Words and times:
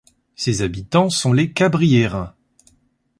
Ses 0.35 0.63
habitants 0.63 1.11
sont 1.11 1.31
les 1.31 1.51
Cabriérains. 1.53 2.33